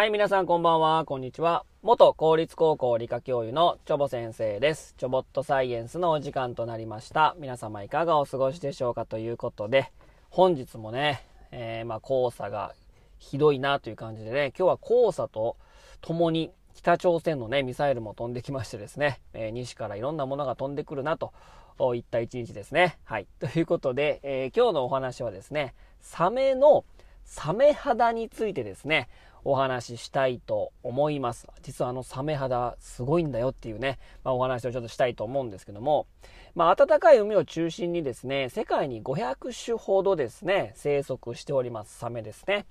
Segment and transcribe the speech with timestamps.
[0.00, 1.66] はい、皆さんこんばんは、こんにちは。
[1.82, 4.94] 元公立高校理科教諭のチョボ先生です。
[4.96, 7.36] チョボットサイエンスのお時間となりました。
[7.38, 9.92] 皆様いかがお過ごしでしょうかということで、
[10.30, 12.72] 本日もね、えー、まあ黄砂が
[13.18, 15.58] ひどいなという感じでね、今日は黄砂と
[16.00, 21.34] 共に北朝鮮のね、ミサイルも飛んできましてですね、えー、西からいろんなものが飛んでくるなと
[21.94, 22.98] いった一日ですね。
[23.04, 23.26] はい。
[23.38, 26.86] ということで、えー、今日のお話はですね、サメの
[27.26, 29.10] サメ肌についてですね、
[29.44, 31.46] お話ししたいと思います。
[31.62, 36.06] 実はあのサメ肌すごいんだよっていうね、まあ、お話をちょっとしたいと思うんですけども、
[36.54, 42.66] まあ、暖かい海を中心にですね、世界に500種ほどですね、生息しておりますサメですね。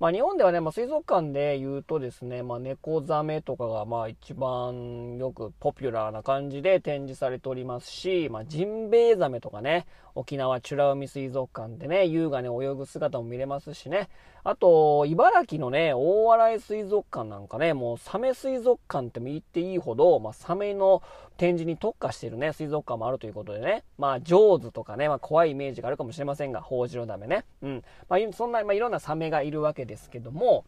[0.00, 14.08] まあ、日本ではね、まあ、水族館で言うとですね、まあ、猫ザメとかがまあ一番よくポピュラーな感じで展示されておりますし、まあ、ジンベエザメとかね、沖縄美ら海水族館でね、優雅に泳ぐ姿も見れますしね、
[14.44, 21.02] あと、茨城のね、大洗水族館なんかね、もうサメ水族館って言っていいほど、まあ、サメの
[21.38, 27.82] 展示に特化しているね、水族館もあるということでね、まあ、ジョーズとかね、まあ、怖いイメージがあるかもしれませんが、ホウジロザメね、うん。
[28.08, 30.66] まあ、そんな、まあ、いろんなサメがいるわけですけども、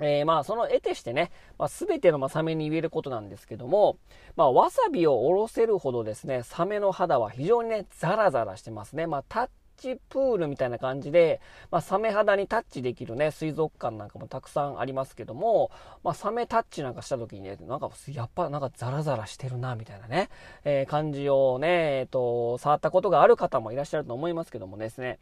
[0.00, 3.96] えー、まあ、その得てしてね、まあ、全てのまサメに言えることなんですけども、
[4.34, 9.06] まあ、わさびをおろせるほどですね、サメの肌は非常にね、ザラザラしてますね。
[9.06, 15.70] まあ、タッチプールみたいな感じで、まあ、サメ肌にタッチできるね、水族館なんかもたくさんありますけども、
[16.02, 20.30] まあ、サメタッチなんかした時にね、なんか、やっぱなんかザラザラしてるな、みたいなね、
[20.64, 21.68] えー、感じをね、
[22.00, 25.18] えっ、ー、と、触ったことがある方もいらっしゃると思いますけどもですね、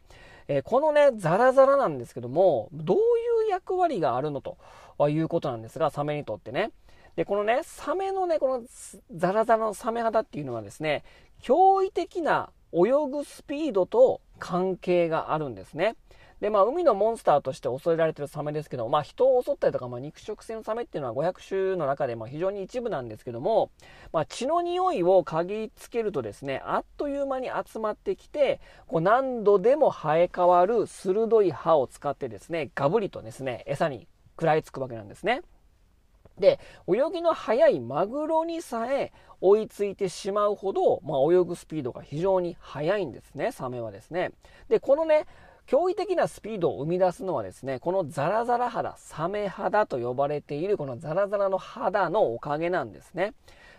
[0.47, 2.99] えー、このね、ザラザラなんですけども、どうい
[3.47, 4.57] う役割があるのと
[5.09, 6.71] いうことなんですが、サメにとってね。
[7.15, 8.63] で、このね、サメのね、この
[9.11, 11.03] ザラザラのサメ肌っていうのはですね、
[11.41, 15.95] 驚異的な泳ぐスピードと関係があるんですね。
[16.43, 23.71] で、まあ、海のモンスターとして恐れられてるサメですけど、まあ、人を襲ったりとか、まあ、肉食性のサメっていうのは500種の中で、まあ、非常に一部なんですけども、
[24.11, 35.43] まあ、血の匂いを嗅ぎつけるとですね、あっという間に集まってきて、こう何度でも生え変わる鋭い歯を使ってですね、ガブリとですね、餌に食らいつくわけなんですね。
[36.37, 39.11] で、泳ぎの速いマグロにさえ
[39.41, 44.31] 追いついてしまうほど、まあ、泳ぐスピードが非常に速いんですね、サメはですね。
[44.69, 45.25] で、このね、
[45.67, 53.33] 驚異的なスピードを生み出すのはですね、このザラザラ肌、サメ肌と呼ばれているこのザラザラの肌のおかげなんですね。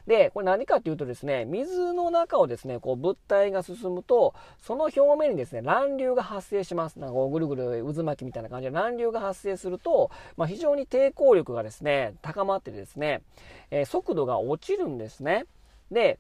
[0.06, 6.99] で、これ何かっていうとですね、水の中をですね、こう物体が進むと、その表面にですね、乱流が発生します。
[6.99, 13.22] なんかぐるぐる渦巻きみたいな感じで乱流が発生すると、まあ、非常に抵抗力がですね、高まってですね、
[13.71, 15.47] えー、速度が落ちるんですね。
[15.91, 16.19] で、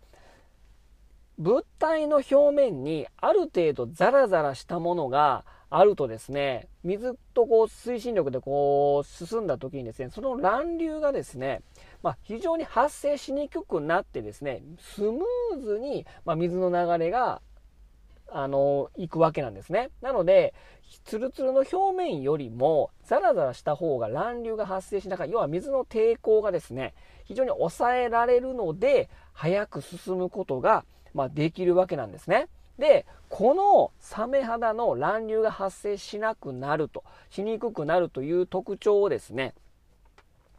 [1.38, 5.44] 物体の表面にある程度ザラザラしたものが
[5.76, 11.62] あるとですね、水とこう推進力でこう進んだ時にですね、その乱流がですね、
[12.00, 17.42] まあ、非常に発生しにくくなってですね、スムーズに、ま水の流れが、
[18.30, 19.90] あの、行くわけなんですね。
[20.00, 20.54] なので、
[21.04, 30.84] ツルツルの表面よりも、ザラザラした方が乱流が発生しながら、要は水の抵抗がですね、非常に抑えられるので、早く進むことが、
[31.14, 32.46] まあ、できるわけなんですね。
[32.78, 39.54] で、このサメ肌の乱流が発生しなくなると、しにくくなるという特徴をですね、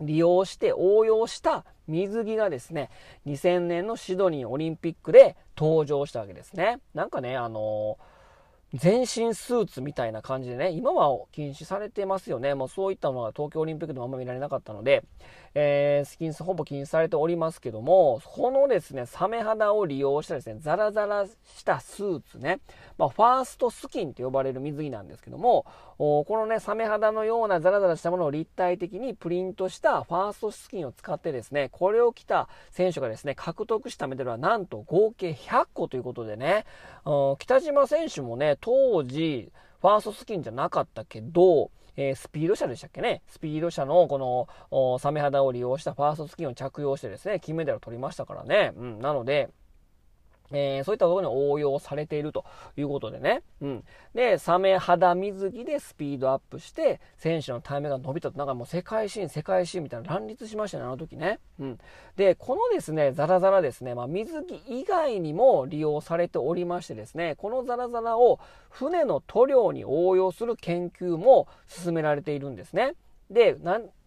[0.01, 2.89] 利用して応用した水着がですね、
[3.25, 6.79] 2000年のシドニーオリンピックで登場したわけですね。
[6.93, 8.14] なんかね、あのー
[8.75, 12.55] 全身スーツみたいな感じでね、今は禁止されてますよね。
[12.55, 15.03] もうそういったのは東京オリンピックでもあんま見られなかったので、
[15.53, 22.59] えー、スキンスほぼ禁止されておりますけども、このですね、サメ肌を利用したですね、ザラザラしたスーツね、
[22.97, 25.65] まあ、ファーストスキンと呼ばれる水着なんですけども、
[25.97, 36.65] このね、サメ肌のようなザラザラしたものを立体的にプリントしたファーストスキンを使ってですね、これを着た選手がですね、獲得したメダルはなんと合計100個ということでね、
[37.39, 43.21] 北島選手もね、当時、ファーストスキンじゃなかったけど、えー、スピード車でしたっけね。
[43.27, 48.73] スピード車のこの、サメ肌を利用したファーストスキンを着用してですね、金メダルを取りましたからね。
[48.75, 49.51] うん、なので、
[50.51, 52.45] えー、そういったところに応用されていると
[52.77, 53.41] いうことでね。
[53.61, 53.83] うん。
[54.13, 61.39] で、サメ肌水着でスピードアップして、選手のタイムが伸びたと、なんかもう世界新、世界新みたいな乱立しましたね、あの時ね。
[61.59, 61.79] うん。
[62.15, 68.39] で、このですね、ザラザラですね、まあ、水着以外にも利用されておりましてですね、このザラザラを
[68.69, 72.93] 船の塗料に応用する研究も進められているんですね。
[73.29, 73.57] で、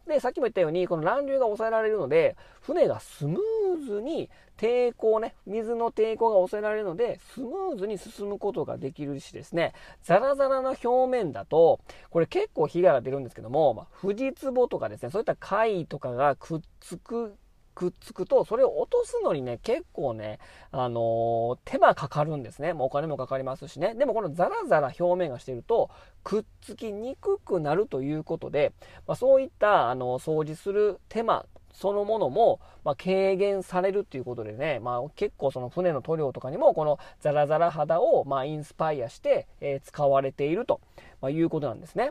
[0.09, 9.73] で、さっきも言ったように、この乱流が抑えられるので、船がスムーズに抵抗ね、水の抵抗が抑えられるので、スムーズに進むことができるしですね、
[10.03, 17.37] ザラザラの表面だと、これ結構被害が出るんですけども、まあ、富士壺とかですね、そういった貝とかがくっつく
[17.79, 20.41] くっつくと、それを落とすのにね、結構ね、
[20.73, 22.73] あのー、手間かかるんですね。
[22.73, 23.95] もうお金もかかりますしね。
[23.95, 25.89] でもこのザラザラ表面がしてると、
[26.25, 28.73] くっつきにくくなるということで、
[29.07, 40.81] まあ、そういった、あの、掃除する手間そのものも、まあ、軽減されるっていうことでね、まあ、結構その船の塗料とかにもこのザラザラ肌を、まあ、インスパイアして、えー、使われていると、
[41.21, 42.11] まいうことなんですね。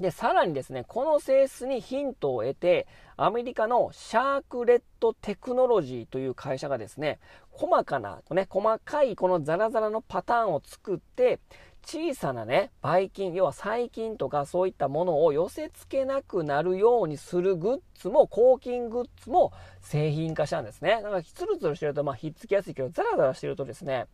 [0.00, 2.86] で、さらにですね、この性質にヒントを得て、
[3.18, 7.20] アメリカのシャークレットテクノロジーという会社がですね、
[7.52, 11.38] 細かな、ね、細かいこのザラザラのパターンを作って、
[11.84, 21.00] 小さなね、ばい菌、要は細菌とかそういったものを寄せ付けなくなるようにするグッズも、抗菌グッズも製品化したんですね。
[21.02, 24.06] だからツルツルしてるとまあひっつきやすいけど、ザラザラしてるとですね、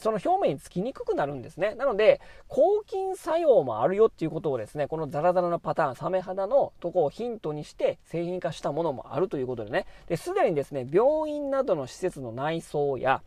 [0.00, 1.74] その表面につきにくくなるんですね。
[1.74, 13.22] なので、抗菌作用もあるよっていうことをですね、このザラザラのパターン、サメ肌のとこをヒントにして製品化したものもあるということでね、で、すでにですね、病院などの施設の内装や、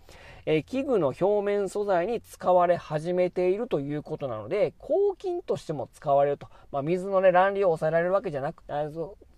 [0.46, 6.48] え器具の表面素材に使われ始めているいるということなので、抗菌としても使われると。
[6.72, 8.74] まあ、水のね、乱流を抑えられるわけじゃなくて、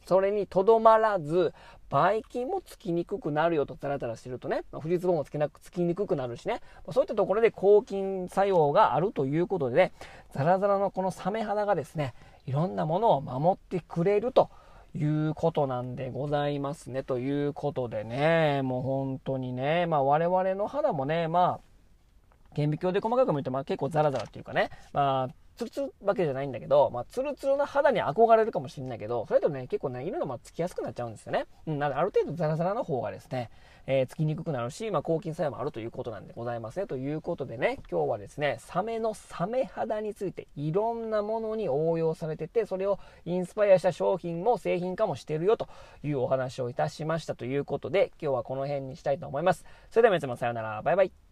[0.05, 1.53] それにとどまらず、
[1.89, 9.91] ばい菌もつきにくくなるよと、ザラザラしてるとね、まあ、フリーズボーンもつきなく、つきにくくなるしね、ま、そういったところで抗菌作用があるということでね、
[10.33, 12.13] ザラザラのこのサメ肌がですね、
[12.45, 14.49] いろんなものを守ってくれると
[14.95, 17.03] いうことなんでございますね。
[17.03, 21.70] ということでね、もう本当にね、まあ我々の肌もね、まあ、
[22.55, 31.45] 顕微鏡で細かく見ると、まあ結構ザラザラっていうかね、まあ、ツルツルわけじゃないんだけど、まあ、ツルツルな肌に憧れるかもしれないけど、それとね、結構ね、色がまつきやすくなっちゃうんですよね。
[31.67, 33.51] うん、なので、ある程度ザラザラの方がですね、
[33.85, 36.87] えー、つきにくくなるし、まあ、抗菌作用もあるということなんでございますね。
[36.87, 45.67] ということでね、今日はですね、サメのサメ肌について、いろんなものに応用されてて、それをインスパイアした商品も製品化もしてるよと
[46.03, 49.65] いうお話をいたしましたということで、今日はこの辺にしたいと思います。
[49.89, 50.81] それでは皆様さようなら。
[50.81, 51.30] バイバイ。